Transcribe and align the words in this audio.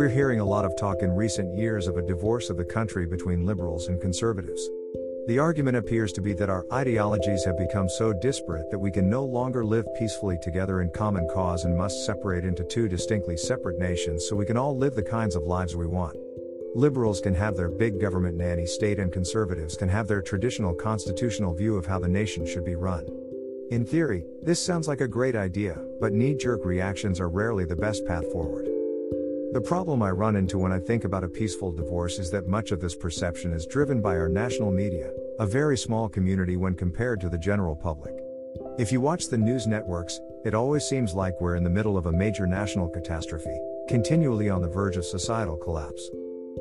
We're 0.00 0.08
hearing 0.08 0.40
a 0.40 0.46
lot 0.46 0.64
of 0.64 0.74
talk 0.76 1.02
in 1.02 1.14
recent 1.14 1.54
years 1.54 1.86
of 1.86 1.98
a 1.98 2.06
divorce 2.06 2.48
of 2.48 2.56
the 2.56 2.64
country 2.64 3.04
between 3.04 3.44
liberals 3.44 3.88
and 3.88 4.00
conservatives. 4.00 4.66
The 5.26 5.38
argument 5.38 5.76
appears 5.76 6.10
to 6.14 6.22
be 6.22 6.32
that 6.32 6.48
our 6.48 6.64
ideologies 6.72 7.44
have 7.44 7.58
become 7.58 7.86
so 7.86 8.14
disparate 8.14 8.70
that 8.70 8.78
we 8.78 8.90
can 8.90 9.10
no 9.10 9.22
longer 9.26 9.62
live 9.62 9.84
peacefully 9.98 10.38
together 10.40 10.80
in 10.80 10.88
common 10.88 11.28
cause 11.34 11.66
and 11.66 11.76
must 11.76 12.06
separate 12.06 12.46
into 12.46 12.64
two 12.64 12.88
distinctly 12.88 13.36
separate 13.36 13.78
nations 13.78 14.24
so 14.26 14.34
we 14.34 14.46
can 14.46 14.56
all 14.56 14.74
live 14.74 14.94
the 14.94 15.02
kinds 15.02 15.36
of 15.36 15.42
lives 15.42 15.76
we 15.76 15.86
want. 15.86 16.16
Liberals 16.74 17.20
can 17.20 17.34
have 17.34 17.54
their 17.54 17.68
big 17.68 18.00
government 18.00 18.38
nanny 18.38 18.64
state 18.64 18.98
and 18.98 19.12
conservatives 19.12 19.76
can 19.76 19.90
have 19.90 20.08
their 20.08 20.22
traditional 20.22 20.72
constitutional 20.72 21.52
view 21.52 21.76
of 21.76 21.84
how 21.84 21.98
the 21.98 22.08
nation 22.08 22.46
should 22.46 22.64
be 22.64 22.74
run. 22.74 23.06
In 23.70 23.84
theory, 23.84 24.24
this 24.40 24.64
sounds 24.64 24.88
like 24.88 25.02
a 25.02 25.06
great 25.06 25.36
idea, 25.36 25.78
but 26.00 26.14
knee 26.14 26.34
jerk 26.34 26.64
reactions 26.64 27.20
are 27.20 27.28
rarely 27.28 27.66
the 27.66 27.76
best 27.76 28.06
path 28.06 28.24
forward. 28.32 28.69
The 29.52 29.60
problem 29.60 30.00
I 30.00 30.10
run 30.10 30.36
into 30.36 30.58
when 30.58 30.70
I 30.70 30.78
think 30.78 31.02
about 31.02 31.24
a 31.24 31.28
peaceful 31.28 31.72
divorce 31.72 32.20
is 32.20 32.30
that 32.30 32.46
much 32.46 32.70
of 32.70 32.80
this 32.80 32.94
perception 32.94 33.52
is 33.52 33.66
driven 33.66 34.00
by 34.00 34.16
our 34.16 34.28
national 34.28 34.70
media, 34.70 35.10
a 35.40 35.46
very 35.46 35.76
small 35.76 36.08
community 36.08 36.56
when 36.56 36.76
compared 36.76 37.20
to 37.20 37.28
the 37.28 37.36
general 37.36 37.74
public. 37.74 38.14
If 38.78 38.92
you 38.92 39.00
watch 39.00 39.26
the 39.26 39.36
news 39.36 39.66
networks, 39.66 40.20
it 40.44 40.54
always 40.54 40.84
seems 40.84 41.14
like 41.14 41.40
we're 41.40 41.56
in 41.56 41.64
the 41.64 41.68
middle 41.68 41.98
of 41.98 42.06
a 42.06 42.12
major 42.12 42.46
national 42.46 42.90
catastrophe, 42.90 43.58
continually 43.88 44.48
on 44.48 44.62
the 44.62 44.68
verge 44.68 44.96
of 44.96 45.04
societal 45.04 45.56
collapse. 45.56 46.08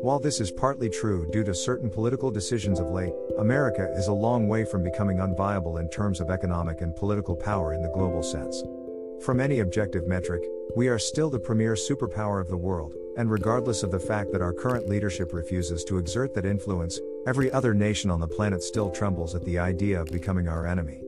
While 0.00 0.20
this 0.20 0.40
is 0.40 0.52
partly 0.52 0.88
true 0.88 1.28
due 1.32 1.42
to 1.42 1.54
certain 1.54 1.90
political 1.90 2.30
decisions 2.30 2.78
of 2.78 2.92
late, 2.92 3.14
America 3.36 3.92
is 3.96 4.06
a 4.06 4.12
long 4.12 4.46
way 4.46 4.64
from 4.64 4.84
becoming 4.84 5.18
unviable 5.18 5.80
in 5.80 5.88
terms 5.88 6.20
of 6.20 6.30
economic 6.30 6.82
and 6.82 6.94
political 6.94 7.34
power 7.34 7.74
in 7.74 7.82
the 7.82 7.90
global 7.90 8.22
sense. 8.22 8.62
From 9.24 9.40
any 9.40 9.60
objective 9.60 10.06
metric, 10.06 10.42
we 10.76 10.88
are 10.88 10.98
still 10.98 11.30
the 11.30 11.38
premier 11.38 11.74
superpower 11.74 12.40
of 12.40 12.48
the 12.48 12.56
world, 12.56 12.94
and 13.16 13.30
regardless 13.30 13.82
of 13.82 13.90
the 13.90 13.98
fact 13.98 14.30
that 14.32 14.42
our 14.42 14.52
current 14.52 14.88
leadership 14.88 15.32
refuses 15.32 15.82
to 15.84 15.98
exert 15.98 16.34
that 16.34 16.44
influence, 16.44 17.00
every 17.26 17.50
other 17.50 17.74
nation 17.74 18.10
on 18.10 18.20
the 18.20 18.28
planet 18.28 18.62
still 18.62 18.90
trembles 18.90 19.34
at 19.34 19.44
the 19.44 19.58
idea 19.58 20.00
of 20.00 20.12
becoming 20.12 20.48
our 20.48 20.66
enemy. 20.66 21.00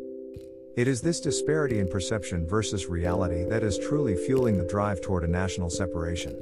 It 0.77 0.89
is 0.89 1.01
this 1.01 1.21
disparity 1.21 1.81
in 1.81 1.89
perception 1.89 2.47
versus 2.47 2.87
reality 2.87 3.45
that 3.45 3.63
is 3.63 3.79
truly 3.79 4.17
fueling 4.17 4.57
the 4.57 4.67
drive 4.67 5.01
toward 5.01 5.25
a 5.25 5.29
national 5.29 5.71
separation. 5.71 6.35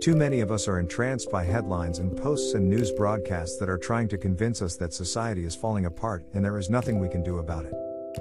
Too 0.00 0.16
many 0.16 0.40
of 0.40 0.50
us 0.50 0.66
are 0.66 0.80
entranced 0.80 1.30
by 1.30 1.44
headlines 1.44 1.98
and 1.98 2.16
posts 2.16 2.54
and 2.54 2.68
news 2.68 2.90
broadcasts 2.90 3.58
that 3.58 3.68
are 3.68 3.78
trying 3.78 4.08
to 4.08 4.18
convince 4.18 4.62
us 4.62 4.76
that 4.76 4.92
society 4.92 5.44
is 5.44 5.54
falling 5.54 5.86
apart 5.86 6.24
and 6.32 6.44
there 6.44 6.58
is 6.58 6.70
nothing 6.70 6.98
we 6.98 7.08
can 7.08 7.22
do 7.22 7.38
about 7.38 7.64
it. 7.64 7.74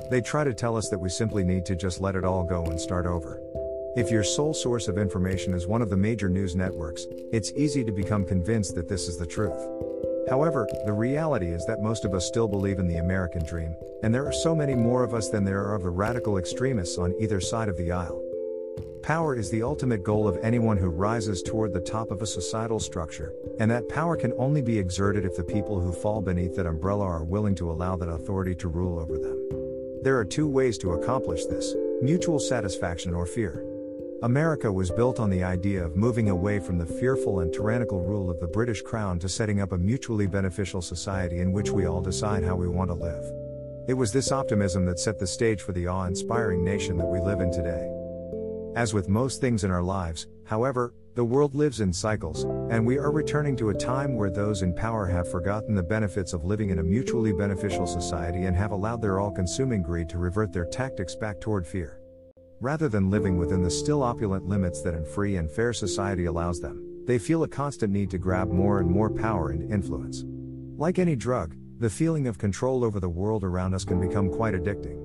They 0.09 0.22
try 0.22 0.44
to 0.44 0.53
tell 0.53 0.75
us 0.75 0.89
that 0.89 1.00
we 1.00 1.09
simply 1.09 1.44
need 1.44 1.66
to 1.66 1.75
just 1.75 2.02
let 2.02 2.16
it 2.16 2.23
all 2.23 2.44
go 2.44 2.66
and 2.66 2.80
start 2.80 3.06
over. 3.06 3.42
If 3.95 4.09
your 4.09 4.23
sole 4.23 4.53
source 4.53 4.88
of 4.88 4.98
information 4.98 5.53
is 5.53 5.67
one 5.67 5.81
of 5.81 5.89
the 5.89 5.98
major 5.98 6.30
news 6.30 6.56
networks, 6.56 7.06
it's 7.33 7.52
easy 7.53 7.83
to 7.83 7.92
become 7.92 8.25
convinced 8.25 8.75
that 8.75 8.88
this 8.88 9.08
is 9.08 9.17
the 9.17 9.25
truth. 9.25 9.67
However, 10.30 10.66
the 10.86 10.94
reality 10.94 11.48
is 11.48 11.66
that 11.66 11.81
most 11.81 12.06
of 12.06 12.14
us 12.14 12.25
still 12.25 12.48
believe 12.48 12.80
in 12.80 12.88
the 12.88 12.98
American 12.98 13.45
dream, 13.45 13.75
and 14.02 14.14
there 14.14 14.25
are 14.25 14.31
so 14.31 14.56
many 14.56 14.75
more 14.75 15.03
of 15.03 15.14
us 15.14 15.30
than 15.30 15.44
there 15.44 15.66
are 15.66 15.75
of 15.75 15.83
the 15.83 15.89
radical 15.89 16.38
extremists 16.38 16.98
on 16.98 17.14
either 17.20 17.42
side 17.42 17.67
of 17.67 17.76
the 17.76 17.92
aisle. 17.92 18.23
Power 19.03 19.36
is 19.36 19.50
the 19.50 19.64
ultimate 19.64 20.03
goal 20.03 20.28
of 20.28 20.38
anyone 20.44 20.78
who 20.78 20.88
rises 20.88 21.42
toward 21.42 21.73
the 21.73 21.81
top 21.81 22.11
of 22.11 22.22
a 22.22 22.28
societal 22.28 22.80
structure, 22.80 23.33
and 23.59 23.70
that 23.72 23.89
power 23.89 24.16
can 24.16 24.31
only 24.38 24.61
be 24.61 24.80
exerted 24.80 25.26
if 25.26 25.36
the 25.36 25.44
people 25.44 25.81
who 25.81 25.92
fall 25.92 26.22
beneath 26.22 26.55
that 26.55 26.66
umbrella 26.66 27.03
are 27.03 27.23
willing 27.23 27.55
to 27.55 27.70
allow 27.70 27.98
that 27.98 28.08
authority 28.08 28.55
to 28.55 28.70
rule 28.70 29.00
over 29.00 29.17
them. 29.17 29.61
There 30.04 30.18
are 30.18 30.26
two 30.26 30.48
ways 30.48 30.80
to 30.80 30.94
accomplish 30.94 31.46
this 31.46 31.76
mutual 32.02 32.40
satisfaction 32.40 33.14
or 33.14 33.28
fear. 33.28 33.64
America 34.24 34.72
was 34.72 34.90
built 34.90 35.20
on 35.20 35.30
the 35.30 35.44
idea 35.44 35.86
of 35.86 35.96
moving 35.96 36.30
away 36.30 36.60
from 36.60 36.80
the 36.80 36.88
fearful 36.88 37.42
and 37.42 37.54
tyrannical 37.54 38.02
rule 38.02 38.32
of 38.32 38.40
the 38.40 38.48
British 38.48 38.82
Crown 38.82 39.20
to 39.20 39.30
setting 39.30 39.62
up 39.62 39.74
a 39.74 39.78
mutually 39.78 40.26
beneficial 40.26 40.82
society 40.82 41.38
in 41.38 41.52
which 41.52 41.70
we 41.70 41.86
all 41.86 42.02
decide 42.02 42.44
how 42.44 42.56
we 42.56 42.67
want 42.67 42.90
to 42.90 42.95
live. 42.95 43.23
It 43.88 43.94
was 43.94 44.11
this 44.11 44.32
optimism 44.32 44.86
that 44.86 44.98
set 44.98 45.20
the 45.20 45.28
stage 45.28 45.61
for 45.61 45.72
the 45.72 45.86
awe 45.86 46.06
inspiring 46.06 46.64
nation 46.64 46.98
that 46.98 47.06
we 47.06 47.20
live 47.20 47.40
in 47.40 47.52
today. 47.52 48.01
As 48.76 48.93
with 48.93 49.09
most 49.09 49.42
things 49.42 49.65
in 49.65 49.71
our 49.71 49.83
lives, 49.83 50.27
however, 50.45 50.93
the 51.14 51.26
world 51.26 51.55
lives 51.55 51.82
in 51.82 51.92
cycles, 51.92 52.45
and 52.71 52.87
we 52.87 52.98
are 52.98 53.11
returning 53.11 53.58
to 53.58 53.70
a 53.70 53.77
time 53.77 54.15
where 54.15 54.30
those 54.30 54.61
in 54.61 54.73
power 54.73 55.05
have 55.05 55.30
forgotten 55.30 55.76
the 55.76 55.83
benefits 55.83 56.32
of 56.32 56.45
living 56.45 56.70
in 56.70 56.80
a 56.80 56.83
mutually 56.83 57.33
beneficial 57.33 57.86
society 57.86 58.43
and 58.45 58.55
have 58.55 58.71
allowed 58.71 59.02
their 59.02 59.20
all 59.20 59.30
consuming 59.30 59.83
greed 59.83 60.08
to 60.08 60.17
revert 60.17 60.54
their 60.54 60.64
tactics 60.64 61.15
back 61.15 61.42
toward 61.42 61.67
fear. 61.67 61.99
Rather 62.61 62.87
than 62.87 63.10
living 63.10 63.37
within 63.37 63.61
the 63.61 63.70
still 63.70 64.04
opulent 64.04 64.48
limits 64.48 64.81
that 64.83 64.95
a 64.95 65.04
free 65.04 65.36
and 65.36 65.52
fair 65.52 65.73
society 65.73 66.26
allows 66.26 66.61
them, 66.61 67.04
they 67.05 67.20
feel 67.20 67.43
a 67.43 67.49
constant 67.49 67.92
need 67.92 68.10
to 68.10 68.17
grab 68.17 68.49
more 68.49 68.80
and 68.80 68.89
more 68.89 69.10
power 69.10 69.49
and 69.49 69.70
influence. 69.70 70.23
Like 70.77 70.98
any 70.98 71.17
drug, 71.17 71.55
the 71.80 71.89
feeling 71.89 72.26
of 72.26 72.37
control 72.37 72.86
over 72.86 73.02
the 73.02 73.10
world 73.10 73.43
around 73.43 73.73
us 73.73 73.83
can 73.83 73.99
become 73.99 74.30
quite 74.30 74.54
addicting. 74.54 75.01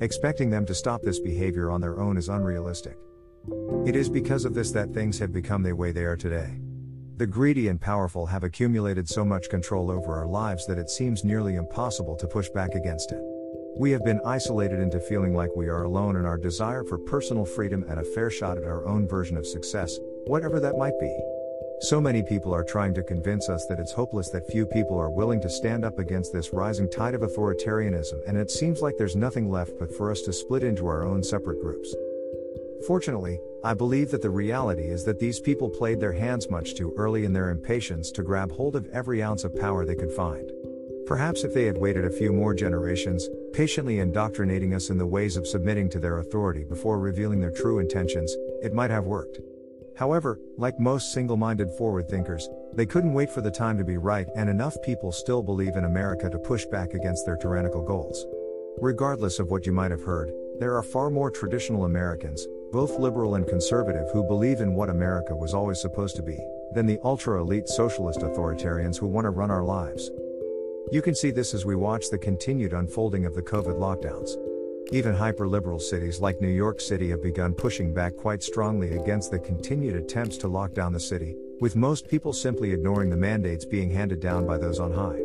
Expecting 0.00 0.50
them 0.50 0.66
to 0.66 0.74
stop 0.74 1.02
this 1.02 1.20
behavior 1.20 1.70
on 1.70 1.80
their 1.80 2.00
own 2.00 2.16
is 2.16 2.28
unrealistic. 2.28 2.98
It 3.86 3.94
is 3.94 4.08
because 4.08 4.44
of 4.44 4.54
this 4.54 4.72
that 4.72 4.92
things 4.92 5.18
have 5.18 5.32
become 5.32 5.62
the 5.62 5.74
way 5.74 5.92
they 5.92 6.04
are 6.04 6.16
today. 6.16 6.58
The 7.16 7.26
greedy 7.26 7.68
and 7.68 7.80
powerful 7.80 8.26
have 8.26 8.42
accumulated 8.42 9.08
so 9.08 9.24
much 9.24 9.48
control 9.48 9.90
over 9.90 10.16
our 10.16 10.26
lives 10.26 10.66
that 10.66 10.78
it 10.78 10.90
seems 10.90 11.22
nearly 11.22 11.54
impossible 11.54 12.16
to 12.16 12.26
push 12.26 12.48
back 12.48 12.74
against 12.74 13.12
it. 13.12 13.20
We 13.76 13.92
have 13.92 14.04
been 14.04 14.20
isolated 14.24 14.80
into 14.80 14.98
feeling 14.98 15.34
like 15.34 15.54
we 15.54 15.68
are 15.68 15.84
alone 15.84 16.16
in 16.16 16.24
our 16.24 16.38
desire 16.38 16.82
for 16.82 16.98
personal 16.98 17.44
freedom 17.44 17.84
and 17.88 18.00
a 18.00 18.04
fair 18.04 18.30
shot 18.30 18.58
at 18.58 18.64
our 18.64 18.86
own 18.86 19.06
version 19.06 19.36
of 19.36 19.46
success, 19.46 19.96
whatever 20.26 20.58
that 20.58 20.76
might 20.76 20.98
be. 20.98 21.16
So 21.80 22.00
many 22.00 22.22
people 22.22 22.54
are 22.54 22.64
trying 22.64 22.94
to 22.94 23.02
convince 23.02 23.48
us 23.48 23.66
that 23.66 23.78
it's 23.78 23.92
hopeless 23.92 24.30
that 24.30 24.50
few 24.50 24.64
people 24.64 24.98
are 24.98 25.10
willing 25.10 25.40
to 25.42 25.50
stand 25.50 25.84
up 25.84 25.98
against 25.98 26.32
this 26.32 26.52
rising 26.52 26.88
tide 26.88 27.14
of 27.14 27.20
authoritarianism, 27.20 28.26
and 28.26 28.38
it 28.38 28.50
seems 28.50 28.80
like 28.80 28.96
there's 28.96 29.16
nothing 29.16 29.50
left 29.50 29.78
but 29.78 29.94
for 29.94 30.10
us 30.10 30.22
to 30.22 30.32
split 30.32 30.62
into 30.62 30.86
our 30.86 31.04
own 31.04 31.22
separate 31.22 31.60
groups. 31.60 31.94
Fortunately, 32.86 33.38
I 33.64 33.74
believe 33.74 34.10
that 34.12 34.22
the 34.22 34.30
reality 34.30 34.84
is 34.84 35.04
that 35.04 35.18
these 35.18 35.40
people 35.40 35.68
played 35.68 36.00
their 36.00 36.12
hands 36.12 36.48
much 36.48 36.74
too 36.74 36.94
early 36.96 37.24
in 37.24 37.32
their 37.32 37.50
impatience 37.50 38.10
to 38.12 38.22
grab 38.22 38.52
hold 38.52 38.76
of 38.76 38.88
every 38.92 39.22
ounce 39.22 39.44
of 39.44 39.58
power 39.58 39.84
they 39.84 39.94
could 39.94 40.12
find. 40.12 40.50
Perhaps 41.06 41.44
if 41.44 41.52
they 41.52 41.64
had 41.64 41.76
waited 41.76 42.04
a 42.04 42.10
few 42.10 42.32
more 42.32 42.54
generations, 42.54 43.28
patiently 43.52 43.98
indoctrinating 43.98 44.74
us 44.74 44.88
in 44.90 44.96
the 44.96 45.06
ways 45.06 45.36
of 45.36 45.46
submitting 45.46 45.90
to 45.90 45.98
their 45.98 46.18
authority 46.18 46.64
before 46.64 46.98
revealing 46.98 47.40
their 47.40 47.50
true 47.50 47.78
intentions, 47.78 48.34
it 48.62 48.72
might 48.72 48.90
have 48.90 49.04
worked. 49.04 49.40
However, 49.96 50.40
like 50.56 50.80
most 50.80 51.12
single 51.12 51.36
minded 51.36 51.70
forward 51.70 52.08
thinkers, 52.08 52.48
they 52.72 52.86
couldn't 52.86 53.12
wait 53.12 53.30
for 53.30 53.40
the 53.40 53.50
time 53.50 53.78
to 53.78 53.84
be 53.84 53.96
right, 53.96 54.26
and 54.36 54.50
enough 54.50 54.76
people 54.82 55.12
still 55.12 55.42
believe 55.42 55.76
in 55.76 55.84
America 55.84 56.28
to 56.28 56.38
push 56.38 56.64
back 56.66 56.94
against 56.94 57.24
their 57.24 57.36
tyrannical 57.36 57.82
goals. 57.82 58.26
Regardless 58.78 59.38
of 59.38 59.50
what 59.50 59.66
you 59.66 59.72
might 59.72 59.92
have 59.92 60.02
heard, 60.02 60.32
there 60.58 60.76
are 60.76 60.82
far 60.82 61.10
more 61.10 61.30
traditional 61.30 61.84
Americans, 61.84 62.46
both 62.72 62.98
liberal 62.98 63.36
and 63.36 63.46
conservative, 63.46 64.08
who 64.12 64.26
believe 64.26 64.60
in 64.60 64.74
what 64.74 64.90
America 64.90 65.34
was 65.34 65.54
always 65.54 65.80
supposed 65.80 66.16
to 66.16 66.22
be, 66.22 66.38
than 66.72 66.86
the 66.86 66.98
ultra 67.04 67.40
elite 67.40 67.68
socialist 67.68 68.20
authoritarians 68.20 68.98
who 68.98 69.06
want 69.06 69.24
to 69.24 69.30
run 69.30 69.50
our 69.50 69.62
lives. 69.62 70.10
You 70.90 71.02
can 71.02 71.14
see 71.14 71.30
this 71.30 71.54
as 71.54 71.64
we 71.64 71.76
watch 71.76 72.10
the 72.10 72.18
continued 72.18 72.72
unfolding 72.72 73.26
of 73.26 73.34
the 73.34 73.42
COVID 73.42 73.78
lockdowns. 73.78 74.36
Even 74.94 75.12
hyper-liberal 75.12 75.80
cities 75.80 76.20
like 76.20 76.40
New 76.40 76.46
York 76.46 76.80
City 76.80 77.10
have 77.10 77.20
begun 77.20 77.52
pushing 77.52 77.92
back 77.92 78.14
quite 78.14 78.44
strongly 78.44 78.96
against 78.96 79.32
the 79.32 79.40
continued 79.40 79.96
attempts 79.96 80.36
to 80.36 80.46
lock 80.46 80.72
down 80.72 80.92
the 80.92 81.00
city, 81.00 81.34
with 81.60 81.74
most 81.74 82.06
people 82.06 82.32
simply 82.32 82.70
ignoring 82.72 83.10
the 83.10 83.16
mandates 83.16 83.64
being 83.64 83.90
handed 83.90 84.20
down 84.20 84.46
by 84.46 84.56
those 84.56 84.78
on 84.78 84.92
high. 84.92 85.20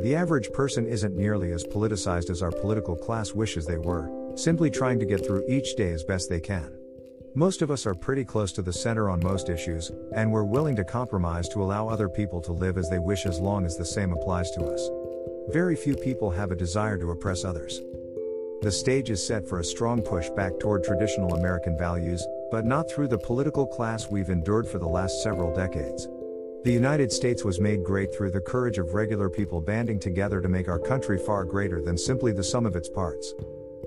The 0.00 0.14
average 0.14 0.50
person 0.52 0.86
isn't 0.86 1.14
nearly 1.14 1.52
as 1.52 1.62
politicized 1.62 2.30
as 2.30 2.40
our 2.40 2.52
political 2.52 2.96
class 2.96 3.34
wishes 3.34 3.66
they 3.66 3.76
were, 3.76 4.08
simply 4.34 4.70
trying 4.70 4.98
to 5.00 5.04
get 5.04 5.26
through 5.26 5.46
each 5.46 5.76
day 5.76 5.90
as 5.90 6.04
best 6.04 6.30
they 6.30 6.40
can. 6.40 6.72
Most 7.34 7.60
of 7.60 7.70
us 7.70 7.84
are 7.84 7.94
pretty 7.94 8.24
close 8.24 8.50
to 8.52 8.62
the 8.62 8.72
center 8.72 9.10
on 9.10 9.20
most 9.22 9.50
issues, 9.50 9.92
and 10.16 10.32
we're 10.32 10.42
willing 10.42 10.76
to 10.76 10.84
compromise 10.84 11.50
to 11.50 11.62
allow 11.62 11.86
other 11.86 12.08
people 12.08 12.40
to 12.40 12.52
live 12.52 12.78
as 12.78 12.88
they 12.88 12.98
wish 12.98 13.26
as 13.26 13.38
long 13.38 13.66
as 13.66 13.76
the 13.76 13.84
same 13.84 14.14
applies 14.14 14.50
to 14.52 14.64
us. 14.64 14.88
Very 15.50 15.76
few 15.76 15.96
people 15.96 16.30
have 16.30 16.50
a 16.50 16.56
desire 16.56 16.96
to 16.96 17.10
oppress 17.10 17.44
others. 17.44 17.82
The 18.62 18.70
stage 18.70 19.10
is 19.10 19.26
set 19.26 19.48
for 19.48 19.58
a 19.58 19.64
strong 19.64 20.02
push 20.02 20.30
back 20.30 20.60
toward 20.60 20.84
traditional 20.84 21.34
American 21.34 21.76
values, 21.76 22.24
but 22.52 22.64
not 22.64 22.88
through 22.88 23.08
the 23.08 23.18
political 23.18 23.66
class 23.66 24.08
we've 24.08 24.30
endured 24.30 24.68
for 24.68 24.78
the 24.78 24.86
last 24.86 25.20
several 25.20 25.52
decades. 25.52 26.06
The 26.62 26.70
United 26.70 27.10
States 27.10 27.44
was 27.44 27.58
made 27.58 27.82
great 27.82 28.14
through 28.14 28.30
the 28.30 28.40
courage 28.40 28.78
of 28.78 28.94
regular 28.94 29.28
people 29.28 29.60
banding 29.60 29.98
together 29.98 30.40
to 30.40 30.48
make 30.48 30.68
our 30.68 30.78
country 30.78 31.18
far 31.18 31.44
greater 31.44 31.82
than 31.82 31.98
simply 31.98 32.30
the 32.30 32.44
sum 32.44 32.64
of 32.64 32.76
its 32.76 32.88
parts. 32.88 33.34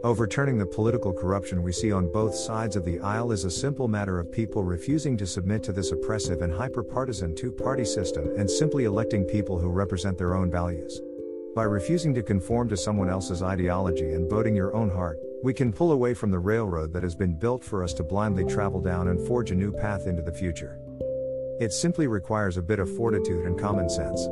Overturning 0.03 0.57
the 0.57 0.65
political 0.65 1.13
corruption 1.13 1.63
we 1.63 1.71
see 1.71 1.93
on 1.93 2.11
both 2.11 2.35
sides 2.35 2.75
of 2.75 2.83
the 2.83 2.99
aisle 2.99 3.31
is 3.31 3.45
a 3.45 3.51
simple 3.51 3.87
matter 3.87 4.19
of 4.19 4.29
people 4.29 4.65
refusing 4.65 5.15
to 5.15 5.25
submit 5.25 5.63
to 5.63 5.71
this 5.71 5.93
oppressive 5.93 6.41
and 6.41 6.53
hyper 6.53 6.83
partisan 6.83 7.33
two 7.33 7.53
party 7.53 7.85
system 7.85 8.27
and 8.37 8.51
simply 8.51 8.83
electing 8.83 9.23
people 9.23 9.57
who 9.57 9.69
represent 9.69 10.17
their 10.17 10.35
own 10.35 10.51
values. 10.51 10.99
By 11.55 11.63
refusing 11.63 12.13
to 12.15 12.21
conform 12.21 12.67
to 12.67 12.75
someone 12.75 13.09
else's 13.09 13.41
ideology 13.41 14.11
and 14.11 14.29
voting 14.29 14.57
your 14.57 14.75
own 14.75 14.89
heart, 14.89 15.17
we 15.41 15.53
can 15.53 15.71
pull 15.71 15.93
away 15.93 16.13
from 16.13 16.29
the 16.29 16.37
railroad 16.37 16.91
that 16.91 17.03
has 17.03 17.15
been 17.15 17.39
built 17.39 17.63
for 17.63 17.81
us 17.81 17.93
to 17.93 18.03
blindly 18.03 18.43
travel 18.43 18.81
down 18.81 19.07
and 19.07 19.25
forge 19.25 19.51
a 19.51 19.55
new 19.55 19.71
path 19.71 20.05
into 20.05 20.21
the 20.21 20.33
future. 20.33 20.77
It 21.61 21.71
simply 21.71 22.07
requires 22.07 22.57
a 22.57 22.61
bit 22.61 22.79
of 22.79 22.93
fortitude 22.97 23.45
and 23.45 23.57
common 23.57 23.89
sense. 23.89 24.27